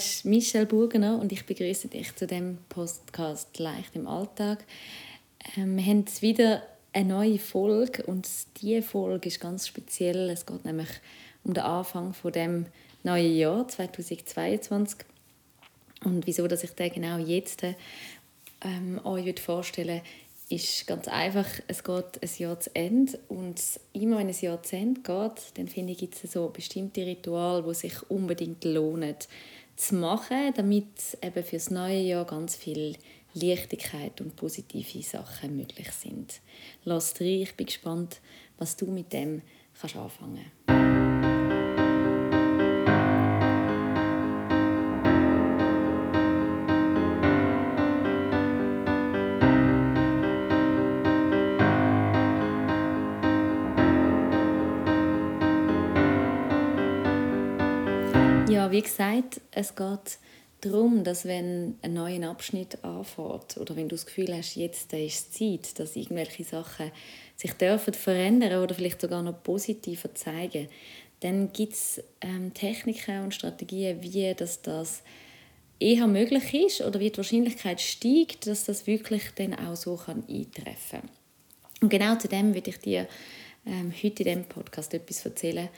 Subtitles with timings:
[0.00, 4.64] ist Michelle Burgener und ich begrüße dich zu dem Podcast Leicht im Alltag.
[5.58, 6.62] Ähm, wir haben jetzt wieder
[6.94, 8.26] eine neue Folge und
[8.62, 10.30] diese Folge ist ganz speziell.
[10.30, 10.88] Es geht nämlich
[11.44, 12.64] um den Anfang von dem
[13.02, 15.00] neuen Jahr 2022
[16.06, 17.62] und wieso, dass ich den genau jetzt
[18.62, 20.00] ähm, euch vorstellen
[20.48, 23.60] ist ganz einfach, es geht ein Jahr zu Ende und
[23.92, 27.62] immer wenn ein Jahr zu Ende geht, dann finde ich, gibt es so bestimmte Rituale,
[27.62, 29.14] die sich unbedingt lohnen
[29.80, 32.96] zu machen, damit eben das neue Jahr ganz viel
[33.32, 36.40] Leichtigkeit und positive Sachen möglich sind.
[36.84, 38.20] Lass rein, ich bin gespannt,
[38.58, 40.79] was du mit dem kannst anfangen kannst.
[58.50, 60.18] Ja, wie gesagt, es geht
[60.60, 65.14] darum, dass wenn ein neuer Abschnitt anfängt oder wenn du das Gefühl hast, jetzt ist
[65.14, 66.90] es Zeit, dass irgendwelche Sachen
[67.36, 70.68] sich dürfen verändern oder vielleicht sogar noch positiver zeigen,
[71.20, 75.04] dann gibt es ähm, Techniken und Strategien, wie das, das
[75.78, 80.24] eher möglich ist oder wie die Wahrscheinlichkeit steigt, dass das wirklich dann auch so kann
[80.28, 81.10] eintreffen kann.
[81.82, 83.06] Und genau zu dem würde ich dir
[83.64, 85.68] ähm, heute in diesem Podcast etwas erzählen.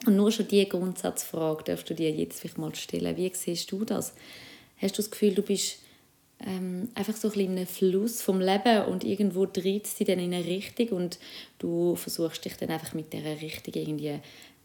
[0.07, 3.17] Und nur schon diese Grundsatzfrage darfst du dir jetzt vielleicht mal stellen.
[3.17, 4.15] Wie siehst du das?
[4.77, 5.79] Hast du das Gefühl, du bist
[6.45, 10.35] ähm, einfach so ein in einem Fluss vom Leben und irgendwo dreht dich dann in
[10.35, 11.19] eine Richtung und
[11.59, 14.21] du versuchst dich dann einfach mit dieser Richtung irgendwie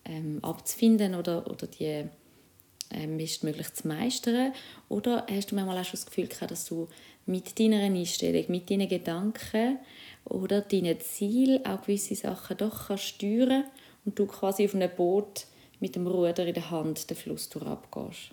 [0.06, 2.06] ähm, abzufinden oder, oder die
[3.18, 4.54] bestmöglich zu meistern?
[4.90, 6.88] Oder hast du manchmal auch schon das Gefühl gehabt, dass du
[7.26, 9.80] mit deiner Einstellung, mit deinen Gedanken
[10.26, 13.66] oder deinen Zielen auch gewisse Sachen doch kannst steuern
[14.06, 15.46] und du quasi auf einem Boot
[15.80, 18.32] mit dem Ruder in der Hand den Fluss durchabgehst.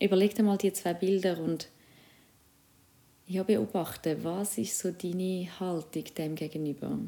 [0.00, 1.68] Überleg dir mal die zwei Bilder und
[3.26, 6.98] ja, beobachte, was ist so deine Haltung dem gegenüber?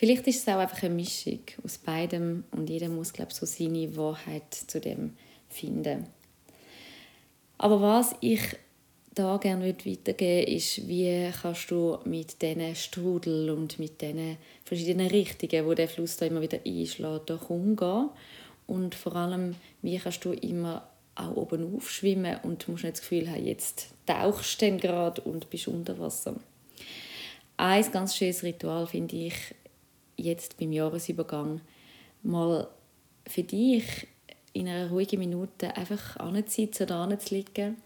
[0.00, 3.44] Vielleicht ist es auch einfach eine Mischung aus beidem und jeder muss, glaube ich, so
[3.44, 5.14] seine Wahrheit zu dem
[5.50, 6.06] finden.
[7.58, 8.40] Aber was ich
[9.12, 15.66] da gerne weitergeben ist, wie kannst du mit diesen Strudel und mit diesen verschiedenen Richtungen,
[15.66, 18.08] wo der Fluss da immer wieder einschlägt, doch umgehen
[18.66, 23.30] und vor allem, wie kannst du immer auch oben aufschwimmen und musst nicht das Gefühl
[23.30, 26.36] haben, jetzt tauchst du gerade und bist unter Wasser.
[27.58, 29.34] Ein ganz schönes Ritual finde ich
[30.20, 31.60] jetzt beim Jahresübergang
[32.22, 32.68] mal
[33.26, 33.84] für dich
[34.52, 37.76] in einer ruhigen Minute einfach anzusitzen oder anzulegen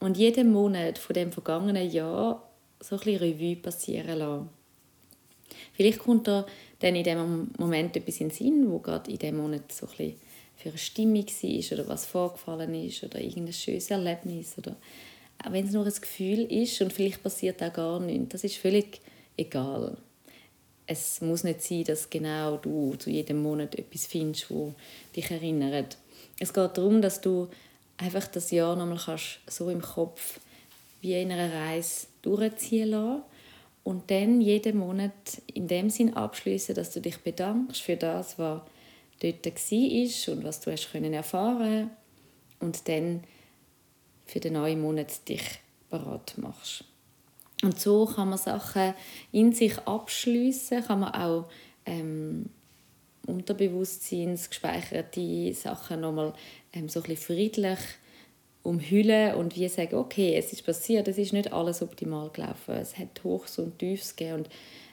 [0.00, 2.48] und jeden Monat von dem vergangenen Jahr
[2.80, 4.48] so ein bisschen Revue passieren lassen.
[5.72, 6.46] Vielleicht kommt da
[6.80, 10.14] dann in dem Moment etwas in den Sinn, wo gerade in dem Monat so ein
[10.56, 14.76] für eine Stimmung war oder was vorgefallen ist oder irgendein schönes Erlebnis oder
[15.44, 18.56] auch wenn es nur ein Gefühl ist und vielleicht passiert auch gar nichts, das ist
[18.56, 19.00] völlig
[19.36, 19.96] egal.
[20.92, 24.74] Es muss nicht sein, dass genau du zu jedem Monat etwas findest, wo
[25.16, 25.96] dich erinnert.
[26.38, 27.48] Es geht darum, dass du
[27.96, 30.38] einfach das Jahr nochmal kannst so im Kopf
[31.00, 33.22] wie in einer Reise durchziehen lassen
[33.84, 35.12] und dann jeden Monat
[35.54, 38.60] in dem Sinn abschließen, dass du dich bedankst für das, was
[39.22, 41.88] dort war und was du hast können erfahren
[42.60, 43.24] und dann
[44.26, 45.58] für den neuen Monat dich
[45.88, 46.84] bereit machst.
[47.62, 48.94] Und so kann man Sachen
[49.30, 51.46] in sich abschließen, kann man auch
[51.86, 52.50] ähm,
[53.26, 56.34] unterbewusstseinsgespeicherte Sachen nochmal
[56.72, 57.78] ähm, so ein friedlich
[58.64, 62.96] umhüllen und wie sagen, okay, es ist passiert, es ist nicht alles optimal gelaufen, es
[62.96, 64.48] hat Hochs und Tiefs gegeben und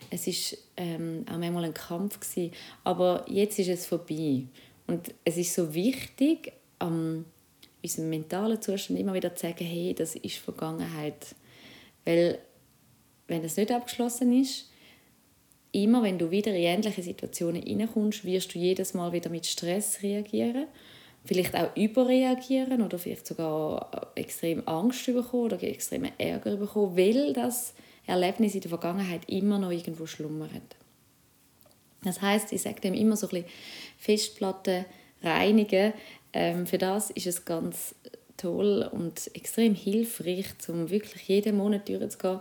[0.10, 2.52] es ist ähm, auch manchmal ein Kampf gewesen,
[2.84, 4.46] aber jetzt ist es vorbei.
[4.88, 7.26] Und es ist so wichtig, am
[7.84, 11.36] unserem mentalen Zustand immer wieder zu sagen, hey, das ist Vergangenheit,
[12.06, 12.40] weil
[13.30, 14.70] wenn es nicht abgeschlossen ist,
[15.72, 20.02] immer wenn du wieder in ähnliche Situationen hineinkommst, wirst du jedes Mal wieder mit Stress
[20.02, 20.68] reagieren
[21.26, 27.74] vielleicht auch überreagieren oder vielleicht sogar extrem Angst bekommen oder extrem Ärger bekommen, weil das
[28.06, 30.76] Erlebnis in der Vergangenheit immer noch irgendwo schlummert.
[32.04, 33.50] Das heißt, ich sage dem immer so ein bisschen
[33.98, 34.86] Festplatten
[35.22, 35.94] reinigen.
[36.32, 37.94] Ähm, für das ist es ganz
[38.38, 42.40] toll und extrem hilfreich, um wirklich jeden Monat durchzugehen,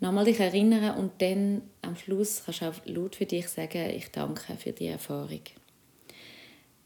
[0.00, 4.10] nochmal dich erinnern und dann am Schluss kannst du auch laut für dich sagen, ich
[4.10, 5.40] danke für die Erfahrung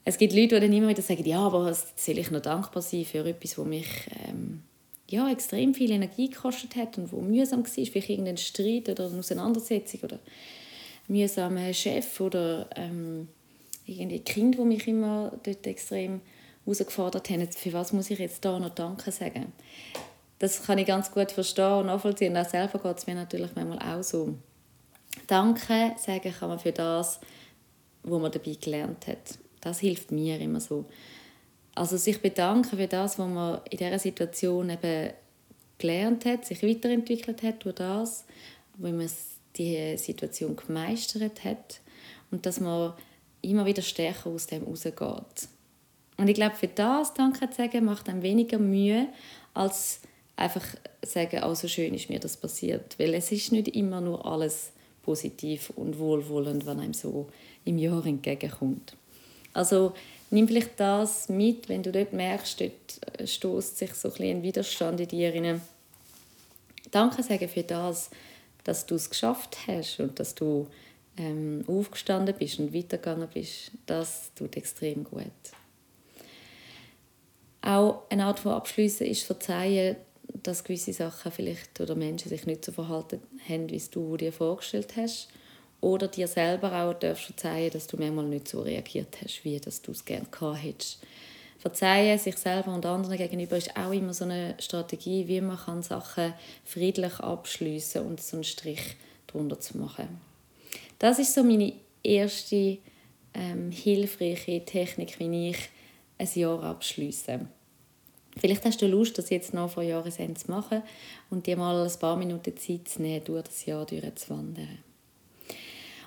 [0.05, 3.05] es gibt Leute, die dann immer wieder sagen, ja, aber soll ich noch dankbar sein
[3.05, 3.87] für etwas, das mich
[4.27, 4.63] ähm,
[5.09, 9.19] ja, extrem viel Energie gekostet hat und wo mühsam war, vielleicht irgendein Streit oder eine
[9.19, 13.29] Auseinandersetzung oder ein mühsamer Chef oder ähm,
[13.85, 16.21] irgendwie Kind, wo mich immer dort extrem
[16.65, 17.49] herausgefordert haben.
[17.51, 19.53] Für was muss ich jetzt da noch Danke sagen?
[20.39, 22.35] Das kann ich ganz gut verstehen und nachvollziehen.
[22.35, 24.35] Auch selber geht es mir natürlich manchmal auch so.
[25.27, 27.19] Danke sagen kann man für das,
[28.03, 29.37] was man dabei gelernt hat.
[29.61, 30.85] Das hilft mir immer so.
[31.75, 35.13] Also sich bedanken für das, was man in dieser Situation eben
[35.77, 38.25] gelernt hat, sich weiterentwickelt hat durch das,
[38.77, 39.09] wie man
[39.55, 41.79] die Situation gemeistert hat
[42.31, 42.93] und dass man
[43.41, 45.47] immer wieder stärker aus dem rausgeht.
[46.17, 49.07] Und ich glaube, für das Danke zu sagen, macht einem weniger Mühe,
[49.53, 50.01] als
[50.35, 50.65] einfach
[51.03, 52.97] sagen, oh, so schön ist mir das passiert.
[52.99, 54.71] Weil es ist nicht immer nur alles
[55.03, 57.27] positiv und wohlwollend, wenn einem so
[57.65, 58.95] im Jahr entgegenkommt.
[59.53, 59.93] Also
[60.31, 64.43] nimm vielleicht das mit, wenn du dort merkst, dort äh, stößt sich so ein, ein
[64.43, 65.61] Widerstand in dir rein.
[66.91, 68.09] Danke sagen für das,
[68.63, 70.67] dass du es geschafft hast und dass du
[71.17, 73.71] ähm, aufgestanden bist und weitergegangen bist.
[73.85, 75.31] Das tut extrem gut.
[77.61, 79.95] Auch eine Art von Abschließen ist Verzeihen,
[80.41, 84.93] dass gewisse Sachen vielleicht oder Menschen sich nicht so verhalten haben, wie du dir vorgestellt
[84.97, 85.29] hast
[85.81, 89.81] oder dir selber auch darfst verzeihen, dass du manchmal nicht so reagiert hast, wie dass
[89.81, 90.99] du es gerne gehabt hättest.
[91.59, 95.81] Verzeihen sich selber und anderen gegenüber ist auch immer so eine Strategie, wie man kann
[95.81, 96.33] Sachen
[96.65, 98.97] friedlich abschließen und so einen Strich
[99.27, 100.19] drunter zu machen.
[100.99, 102.79] Das ist so meine erste
[103.33, 105.69] ähm, hilfreiche Technik, wie ich
[106.17, 107.41] ein Jahr abschließe.
[108.37, 110.81] Vielleicht hast du Lust, das jetzt noch vor Jahresende zu machen
[111.29, 114.79] und dir mal ein paar Minuten Zeit zu nehmen, durch das Jahr durchzuwandern.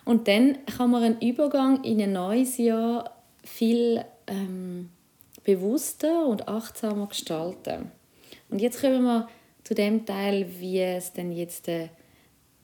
[0.04, 4.90] Und dann kann man einen Übergang in ein neues Jahr viel ähm,
[5.44, 7.90] bewusster und achtsamer gestalten.
[8.48, 9.28] Und jetzt kommen wir
[9.64, 11.88] zu dem Teil, wie es denn jetzt äh,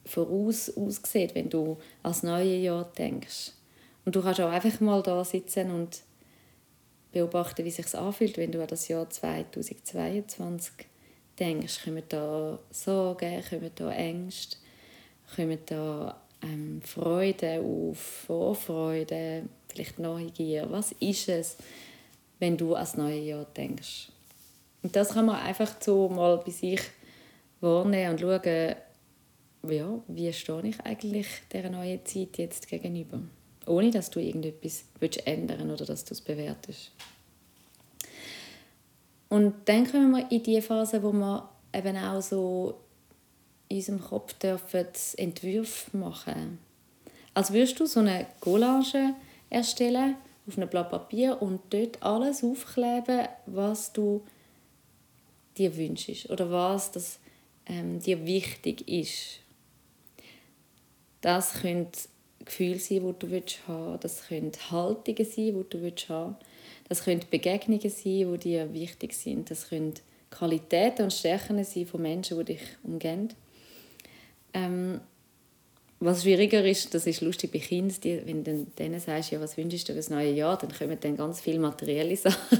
[0.04, 3.52] voraus aussieht, wenn du als neue Jahr denkst.
[4.04, 6.02] Und du kannst auch einfach mal da sitzen und
[7.12, 10.72] beobachten, wie es sich anfühlt, wenn du an das Jahr 2022
[11.38, 11.84] denkst.
[11.84, 14.56] Kommen da Sorgen, kommen da Ängste,
[15.36, 20.70] kommen da ähm, Freude auf, Vorfreude, vielleicht Neugier.
[20.70, 21.56] Was ist es,
[22.38, 24.08] wenn du ans neue Jahr denkst?
[24.82, 26.80] Und das kann man einfach so mal bei sich
[27.60, 28.74] wahrnehmen und schauen,
[29.70, 33.20] ja, wie stehe ich eigentlich dieser neuen Zeit jetzt gegenüber?
[33.66, 34.84] Ohne, dass du irgendetwas
[35.24, 36.90] ändern willst oder dass du es bewertest.
[39.28, 41.42] Und dann kommen wir in die Phase, wo man
[41.72, 42.80] eben auch so
[43.68, 46.58] in unserem Kopf dürfen Entwürfe machen.
[47.32, 49.14] Als würdest du so eine Collage
[49.48, 50.16] erstellen
[50.46, 54.22] auf einem Blatt Papier und dort alles aufkleben, was du
[55.56, 57.18] dir wünschst oder was das,
[57.66, 59.38] ähm, dir wichtig ist.
[61.20, 61.88] Das können
[62.44, 66.36] Gefühle sein, die du willst haben Das können Haltungen sein, die du willst haben
[66.88, 69.50] Das können Begegnungen sein, die dir wichtig sind.
[69.50, 69.94] Das können
[70.30, 73.28] Qualitäten und Stärken sein von Menschen, die dich umgeben.
[74.54, 75.00] Ähm,
[76.04, 79.56] was schwieriger ist, das ist lustig bei Kindern, die, wenn du denen sagst, ja, was
[79.56, 82.58] wünschst du für das neue Jahr, dann kommen dann ganz viele materielle Sachen,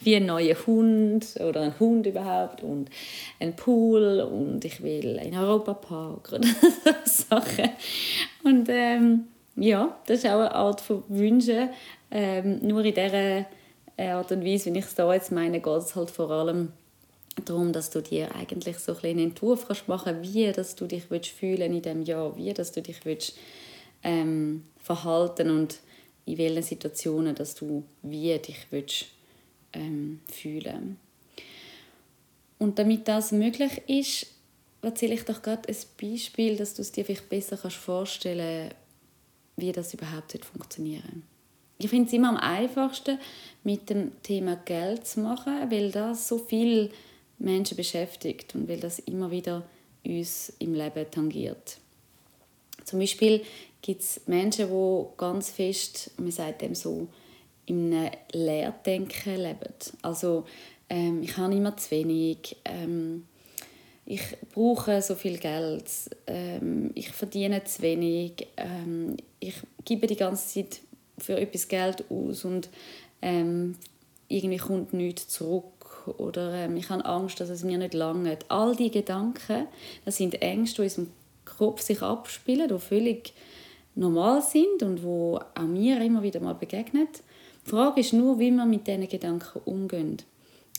[0.00, 2.88] wie ein neuer Hund oder ein Hund überhaupt und
[3.40, 6.48] ein Pool und ich will einen Europapark oder
[7.04, 7.70] so Sachen.
[8.42, 9.24] Und ähm,
[9.56, 11.70] ja, das ist auch eine Art von Wünschen,
[12.10, 13.46] ähm, nur in dieser
[13.98, 16.72] Art und Weise, wie ich es da jetzt meine, geht es halt vor allem
[17.44, 21.30] darum, dass du dir eigentlich so einen Entwurf kannst machen wie dass du dich willst
[21.30, 23.36] fühlen in dem Jahr, wie dass du dich willst,
[24.02, 25.78] ähm, verhalten und
[26.24, 29.06] in welchen Situationen dass du wie dich willst,
[29.72, 30.96] ähm, fühlen.
[32.58, 34.26] Und damit das möglich ist,
[34.82, 38.70] erzähle ich doch gerade ein Beispiel, dass du es dir vielleicht besser kannst vorstellen
[39.56, 41.22] wie das überhaupt funktionieren.
[41.78, 43.18] Ich finde es immer am einfachsten,
[43.64, 46.90] mit dem Thema Geld zu machen, weil das so viele
[47.38, 49.64] Menschen beschäftigt und weil das immer wieder
[50.04, 51.78] uns im Leben tangiert.
[52.84, 53.42] Zum Beispiel
[53.82, 57.08] gibt es Menschen, die ganz fest, man sagt dem so,
[57.66, 59.74] in einem Leerdenken leben.
[60.02, 60.44] Also
[60.88, 63.26] ähm, ich habe immer zu wenig, ähm,
[64.04, 64.22] ich
[64.54, 65.90] brauche so viel Geld,
[66.28, 70.80] ähm, ich verdiene zu wenig, ähm, ich gebe die ganze Zeit
[71.18, 72.68] für etwas Geld aus und
[73.20, 73.76] ähm,
[74.28, 75.64] irgendwie kommt nichts zurück
[76.06, 78.38] oder ähm, ich habe Angst, dass es mir nicht lange.
[78.48, 79.66] All die Gedanken,
[80.04, 81.10] das sind Ängste, die in unserem
[81.44, 83.32] Kopf sich abspielen, die völlig
[83.94, 87.08] normal sind und wo auch mir immer wieder mal begegnen.
[87.64, 90.24] Die Frage ist nur, wie man mit diesen Gedanken umgeht.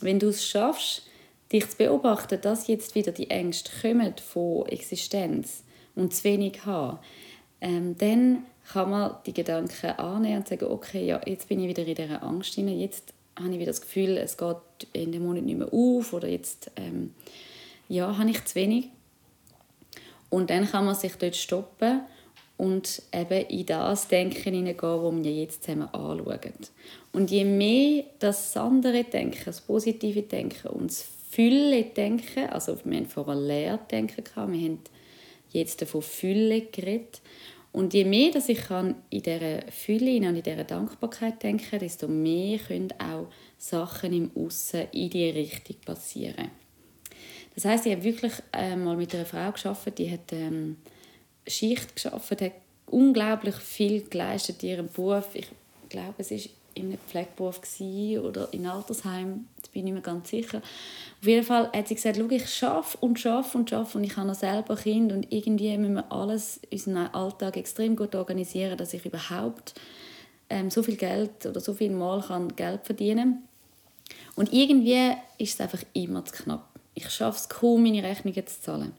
[0.02, 1.04] Wenn du es schaffst,
[1.52, 5.64] dich zu beobachten, dass jetzt wieder die Ängste kommen von Existenz
[5.96, 7.00] und zu wenig haben,
[7.62, 11.86] ähm, dann kann man die Gedanken annehmen und sagen, okay, ja, jetzt bin ich wieder
[11.86, 14.58] in dieser Angst hinein, jetzt habe ich wieder das Gefühl, es geht
[14.94, 17.14] in dem Monat nicht mehr auf oder jetzt ähm,
[17.88, 18.90] ja, habe ich zu wenig.
[20.30, 22.02] Und dann kann man sich dort stoppen
[22.58, 26.54] und eben in das Denken hineingehen, das wir jetzt zusammen anschauen.
[27.14, 32.98] Und je mehr das andere Denken, das positive Denken und das Fülle Denken, also wir
[32.98, 34.80] haben vorher Leer Denken wir haben
[35.52, 37.22] jetzt von Fülle geredet.
[37.78, 42.08] Und je mehr dass ich kann in dieser Fülle und in dieser Dankbarkeit denken desto
[42.08, 43.28] mehr können auch
[43.60, 46.50] Sachen im Aussen in die Richtung passieren.
[47.54, 50.78] Das heißt, ich habe wirklich äh, mal mit einer Frau geschafft, die hat ähm,
[51.46, 52.54] Schicht geschafft, hat
[52.88, 55.36] unglaublich viel geleistet in ihrem Beruf.
[55.36, 55.48] Ich
[55.88, 57.60] glaube, es ist in einem Pflegeberuf
[58.24, 60.62] oder in Altersheim, da bin ich mir ganz sicher.
[61.20, 64.16] Auf jeden Fall hat sie gesagt, Schau, ich schaffe und schaffe und schaffe und ich
[64.16, 68.94] habe noch selber Kind und irgendwie müssen wir alles unseren Alltag extrem gut organisieren, dass
[68.94, 69.74] ich überhaupt
[70.50, 73.44] ähm, so viel Geld oder so viel Mal kann Geld verdienen
[74.36, 76.68] Und irgendwie ist es einfach immer zu knapp.
[76.94, 78.94] Ich schaffe es kaum, meine Rechnungen zu zahlen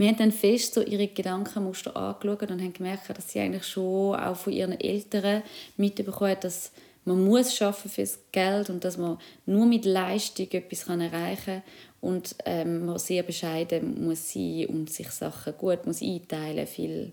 [0.00, 4.16] wir haben dann fest so ihre Gedankenmuster angeschaut und haben gemerkt, dass sie eigentlich schon
[4.16, 5.42] auch von ihren Eltern
[5.76, 6.72] mitbekommen hat, dass
[7.10, 11.62] man muss schaffen fürs Geld und dass man nur mit Leistung etwas erreichen kann
[12.00, 17.12] und ähm, man sehr bescheiden muss sein und sich Sachen gut muss einteilen viel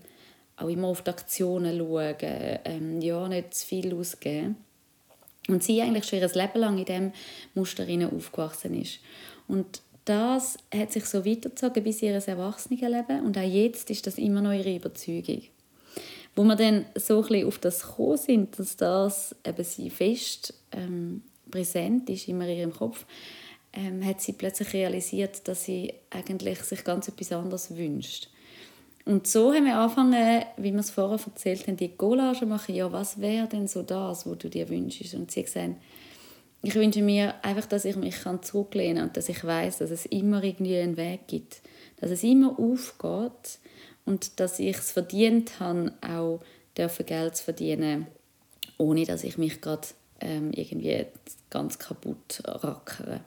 [0.56, 4.56] auch immer auf die Aktionen schauen, ähm, ja, nicht zu viel ausgeben.
[5.46, 7.12] Und sie eigentlich schon ihr Leben lang in diesem
[7.54, 8.98] Muster aufgewachsen ist.
[9.46, 14.40] Und das hat sich so weitergezogen bis ihr Erwachsenenleben und auch jetzt ist das immer
[14.40, 15.42] noch ihre Überzeugung.
[16.38, 21.22] Wo wir dann so ein auf das gekommen sind, dass das eben sie fest ähm,
[21.50, 23.06] präsent ist immer in ihrem Kopf,
[23.72, 28.28] ähm, hat sie plötzlich realisiert, dass sie eigentlich sich ganz etwas anderes wünscht.
[29.04, 32.72] Und so haben wir angefangen, wie wir es vorher erzählt haben, die Collage machen.
[32.72, 35.14] Ja, was wäre denn so das, was du dir wünschst?
[35.14, 35.74] Und sie gesagt,
[36.62, 40.06] ich wünsche mir einfach, dass ich mich zurücklehnen kann und dass ich weiß, dass es
[40.06, 41.62] immer irgendwie einen Weg gibt,
[41.96, 43.58] dass es immer aufgeht
[44.08, 46.40] und dass ich es verdient habe, auch
[46.76, 48.06] dürfen Geld zu verdienen,
[48.78, 49.88] ohne dass ich mich gerade
[50.20, 51.04] ähm, irgendwie
[51.50, 53.20] ganz kaputt rackere.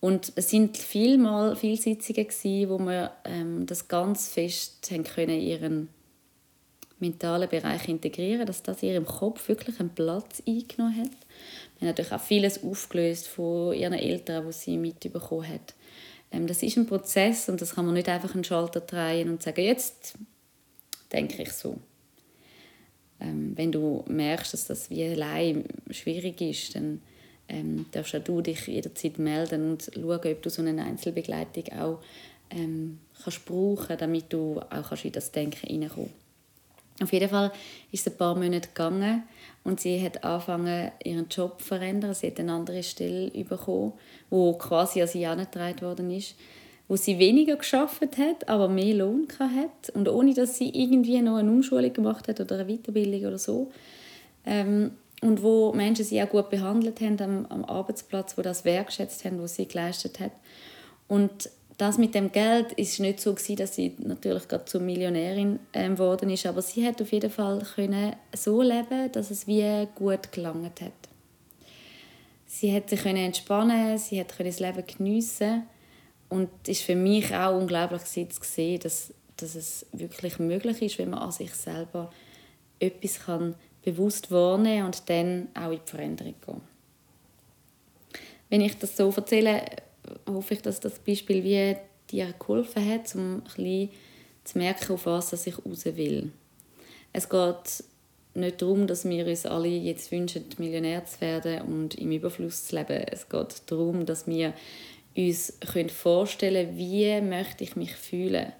[0.00, 5.40] Und es sind vielmal viele Sitzungen gewesen, wo wir ähm, das ganz fest haben können
[5.40, 5.88] ihren
[6.98, 11.16] mentalen Bereich integrieren, dass das ihrem Kopf wirklich einen Platz eingenommen hat
[11.80, 15.74] haben natürlich auch vieles aufgelöst von ihren Eltern, was sie mitbekommen hat.
[16.30, 19.42] Ähm, das ist ein Prozess und das kann man nicht einfach einen Schalter drehen und
[19.42, 20.14] sagen, jetzt
[21.12, 21.78] denke ich so.
[23.20, 27.02] Ähm, wenn du merkst, dass das wie allein schwierig ist, dann
[27.48, 32.00] ähm, darfst auch du dich jederzeit melden und schauen, ob du so eine Einzelbegleitung auch
[32.50, 36.29] ähm, kannst brauchen, damit du auch kannst in das Denken hineinkommen
[37.02, 37.50] Auf jeden Fall
[37.92, 39.22] ist es ein paar Monate gegangen
[39.64, 42.14] und sie hat angefangen, ihren Job zu verändern.
[42.14, 43.92] Sie hat eine andere Stelle bekommen,
[44.28, 46.34] wo quasi an sie herangetragen worden ist,
[46.88, 51.36] wo sie weniger geschafft hat, aber mehr Lohn hat und ohne, dass sie irgendwie noch
[51.36, 53.70] eine Umschulung gemacht hat oder eine Weiterbildung oder so.
[54.44, 54.92] Ähm,
[55.22, 59.42] und wo Menschen sie auch gut behandelt haben am, am Arbeitsplatz, wo das wertschätzt haben,
[59.42, 60.32] was sie geleistet hat.
[61.08, 65.60] Und das mit dem Geld ist nicht so gewesen, dass sie natürlich gerade zur Millionärin
[65.72, 69.88] ähm, geworden ist, aber sie hat auf jeden Fall können so leben, dass es wie
[69.94, 70.92] gut gelangt hat.
[72.46, 75.62] Sie hat sich können entspannen, sie hat können das Leben geniessen
[76.28, 81.10] und ist für mich auch unglaublich zu sehen, dass, dass es wirklich möglich ist, wenn
[81.10, 82.10] man an sich selber
[82.78, 86.60] etwas kann bewusst wahrnehmen und dann auch in die Veränderung gehen.
[88.50, 89.62] Wenn ich das so erzähle,
[90.34, 91.76] hoffe ich, dass das Beispiel wie
[92.10, 93.88] dir geholfen hat, um ein
[94.44, 96.32] zu merken, auf was ich raus will.
[97.12, 97.84] Es geht
[98.34, 102.76] nicht darum, dass wir uns alle jetzt wünschen, Millionär zu werden und im Überfluss zu
[102.76, 103.04] leben.
[103.10, 104.54] Es geht darum, dass wir
[105.16, 105.58] uns
[105.88, 108.52] vorstellen können, wie möchte ich mich fühlen.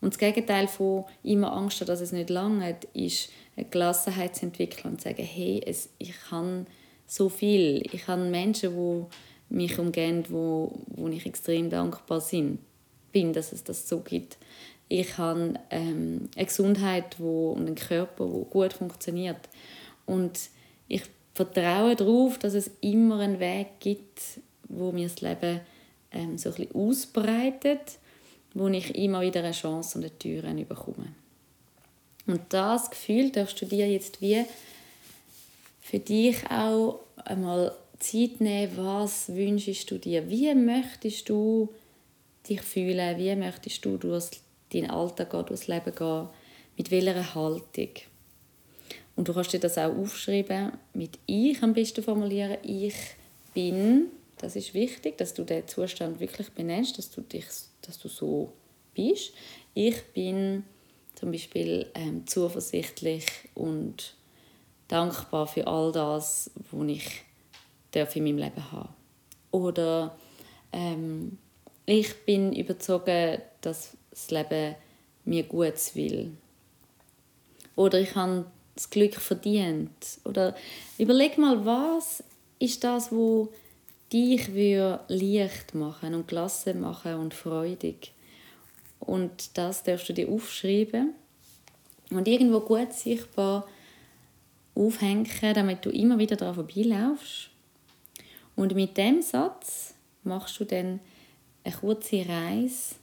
[0.00, 4.92] Und das Gegenteil von immer Angst, dass es nicht lange ist, eine Gelassenheit zu entwickeln
[4.92, 6.66] und zu sagen, hey, es, ich kann
[7.06, 7.82] so viel.
[7.92, 9.04] Ich habe Menschen, die
[9.50, 12.22] mich umgeben, wo, wo ich extrem dankbar
[13.12, 14.38] bin, dass es das so gibt.
[14.88, 19.48] Ich habe ähm, eine Gesundheit wo, und einen Körper, der gut funktioniert.
[20.06, 20.50] Und
[20.88, 21.02] ich
[21.34, 24.20] vertraue darauf, dass es immer einen Weg gibt,
[24.68, 25.60] wo mir das Leben
[26.12, 27.98] ähm, so ein ausbreitet
[28.54, 31.12] wo ich immer wieder eine Chance und eine Tür bekomme.
[32.26, 34.44] Und das Gefühl darfst du dir jetzt wie
[35.80, 40.28] für dich auch einmal Zeit nehmen, was wünschst du dir?
[40.28, 41.68] Wie möchtest du
[42.48, 43.18] dich fühlen?
[43.18, 44.30] Wie möchtest du durch
[44.72, 46.28] deinen Alltag gehen, durchs Leben gehen?
[46.76, 47.90] Mit welcher Haltung?
[49.16, 52.56] Und du kannst dir das auch aufschreiben, mit «Ich» am besten formulieren.
[52.62, 52.94] «Ich
[53.52, 54.06] bin»,
[54.38, 57.44] das ist wichtig, dass du den Zustand wirklich benennst, dass du dich
[57.82, 58.52] dass du so
[58.94, 59.32] bist.
[59.74, 60.64] Ich bin
[61.14, 64.14] zum Beispiel ähm, zuversichtlich und
[64.88, 67.22] dankbar für all das, was ich
[67.92, 68.88] darf in meinem Leben haben
[69.50, 70.16] Oder
[70.72, 71.38] ähm,
[71.86, 74.76] ich bin überzeugt, dass das Leben
[75.24, 76.32] mir Gutes will.
[77.76, 80.20] Oder ich habe das Glück verdient.
[80.24, 80.54] Oder
[80.98, 82.22] überleg mal, was
[82.58, 83.52] ist das, wo
[84.12, 84.48] dich
[85.08, 88.12] leicht machen und gelassen machen und freudig.
[88.98, 91.14] Und das darfst du dir aufschreiben
[92.10, 93.66] und irgendwo gut sichtbar
[94.74, 97.50] aufhängen, damit du immer wieder daran vorbeilaufst.
[98.60, 101.00] Und mit dem Satz machst du dann
[101.64, 102.96] eine kurze Reise,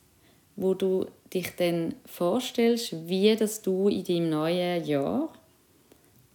[0.55, 5.33] wo du dich dann vorstellst, wie das du in deinem neuen Jahr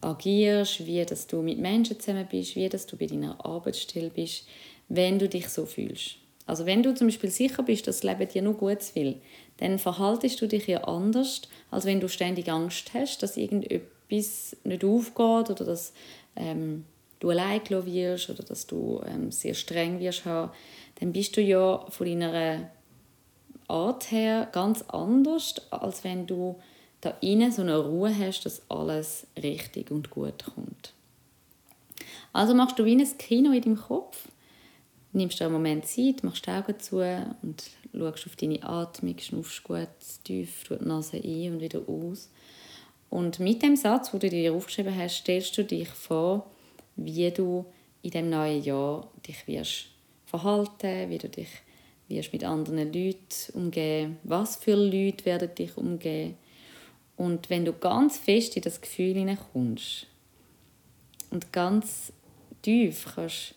[0.01, 4.45] agierst, wie dass du mit Menschen zusammen bist, wie dass du bei deiner Arbeitsstelle bist,
[4.89, 6.17] wenn du dich so fühlst.
[6.45, 9.21] Also wenn du zum Beispiel sicher bist, dass das Leben dir nur Gutes will,
[9.55, 14.83] dann verhaltest du dich ja anders, als wenn du ständig Angst hast, dass irgendetwas nicht
[14.83, 15.93] aufgeht oder dass
[16.35, 16.83] ähm,
[17.23, 20.51] du allein wirst oder dass du ähm, sehr streng wirst haben.
[20.99, 22.69] Dann bist du ja von deiner
[23.67, 26.59] Art her ganz anders, als wenn du
[27.01, 30.93] da innen so eine Ruhe hast, dass alles richtig und gut kommt.
[32.33, 34.27] Also machst du wie ein Kino in deinem Kopf,
[35.13, 36.97] nimmst du einen Moment Zeit, machst die Augen zu
[37.41, 39.87] und schaust auf deine Atmung, schnuffst gut
[40.23, 42.29] tief durch die Nase ein und wieder aus.
[43.09, 46.49] Und mit dem Satz, den du dir aufgeschrieben hast, stellst du dich vor,
[46.95, 47.65] wie du
[48.01, 49.87] in dem neuen Jahr dich wirst
[50.25, 51.49] verhalten, wie du dich
[52.07, 53.17] wirst mit anderen Leuten
[53.53, 56.35] umgehen, was für Leute werden dich umgehen
[57.15, 60.07] und wenn du ganz fest in das Gefühl hineinkommst
[61.29, 62.11] und ganz
[62.61, 63.55] tief kannst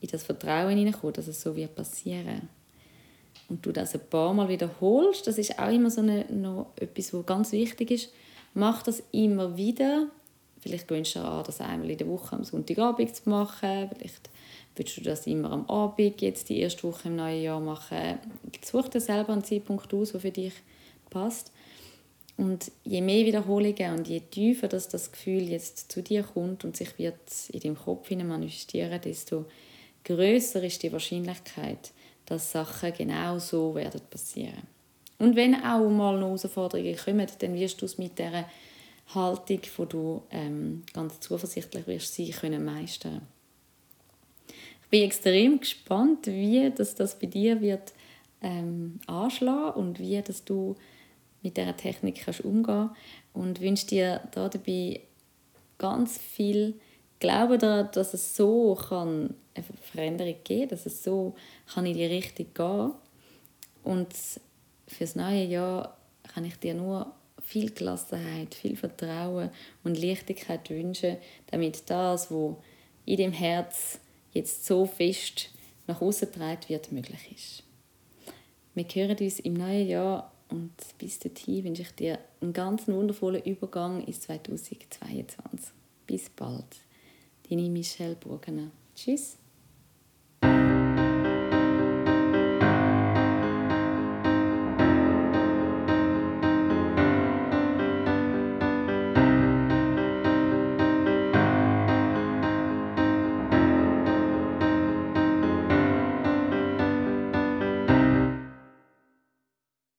[0.00, 2.48] in das Vertrauen hineinkommen, dass es so wird passieren
[3.48, 7.12] und du das ein paar Mal wiederholst, das ist auch immer so eine, noch etwas,
[7.12, 8.12] was ganz wichtig ist,
[8.54, 10.08] mach das immer wieder.
[10.62, 13.90] Vielleicht gewünscht du dir das einmal in der Woche am Sonntagabend zu machen.
[13.96, 14.30] Vielleicht
[14.76, 18.18] willst du das immer am Abend, jetzt die erste Woche im neuen Jahr machen.
[18.64, 20.54] Such dir selber einen Zeitpunkt aus, der für dich
[21.10, 21.50] passt.
[22.36, 26.76] Und je mehr Wiederholungen und je tiefer dass das Gefühl jetzt zu dir kommt und
[26.76, 27.18] sich wird
[27.50, 29.44] in deinem Kopf manifestieren, desto
[30.04, 31.92] größer ist die Wahrscheinlichkeit,
[32.26, 34.62] dass Sachen genau so werden passieren.
[35.18, 38.46] Und wenn auch mal noch Herausforderungen kommen, dann wirst du es mit der
[39.14, 43.22] Haltung, wo du ähm, ganz zuversichtlich wirst sein können, meistern.
[44.48, 47.92] Ich bin extrem gespannt, wie das, das bei dir wird
[48.42, 50.76] ähm, anschlagen und wie dass du
[51.42, 52.90] mit dieser Technik kannst umgehen
[53.32, 55.00] und wünsche dir da dabei
[55.78, 56.74] ganz viel
[57.20, 61.34] Glauben daran, dass es so kann eine Veränderung geben, dass es so
[61.72, 62.92] kann in die Richtung gehen
[63.84, 64.08] und
[64.86, 65.96] fürs neue Jahr
[66.34, 67.12] kann ich dir nur
[67.52, 69.50] viel Gelassenheit, viel Vertrauen
[69.84, 71.18] und Leichtigkeit wünschen,
[71.50, 72.62] damit das, wo
[73.04, 74.00] in dem Herz
[74.32, 75.50] jetzt so fest
[75.86, 77.62] nach außen getragen wird, möglich ist.
[78.74, 83.42] Wir hören uns im neuen Jahr und bis dahin wünsche ich dir einen ganz wundervollen
[83.42, 85.72] Übergang ins 2022.
[86.06, 86.64] Bis bald.
[87.50, 88.70] Deine Michelle Burgener.
[88.96, 89.36] Tschüss.